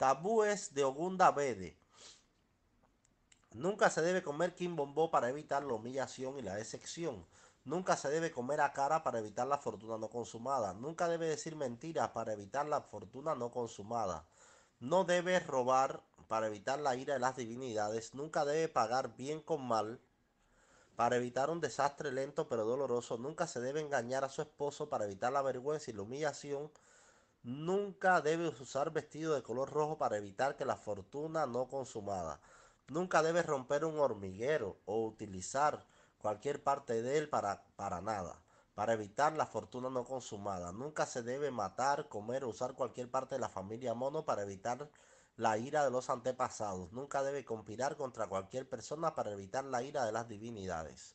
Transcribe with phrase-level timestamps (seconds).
[0.00, 1.76] Tabúes de Ogunda Bede.
[3.52, 7.26] Nunca se debe comer quimbombó para evitar la humillación y la decepción.
[7.66, 10.72] Nunca se debe comer a cara para evitar la fortuna no consumada.
[10.72, 14.24] Nunca debe decir mentiras para evitar la fortuna no consumada.
[14.78, 18.14] No debe robar para evitar la ira de las divinidades.
[18.14, 20.00] Nunca debe pagar bien con mal
[20.96, 23.18] para evitar un desastre lento pero doloroso.
[23.18, 26.70] Nunca se debe engañar a su esposo para evitar la vergüenza y la humillación.
[27.42, 32.38] Nunca debe usar vestido de color rojo para evitar que la fortuna no consumada.
[32.88, 35.86] Nunca debe romper un hormiguero o utilizar
[36.18, 38.42] cualquier parte de él para, para nada,
[38.74, 40.70] para evitar la fortuna no consumada.
[40.72, 44.90] Nunca se debe matar, comer o usar cualquier parte de la familia mono para evitar
[45.36, 46.92] la ira de los antepasados.
[46.92, 51.08] Nunca debe conspirar contra cualquier persona para evitar la ira de las divinidades.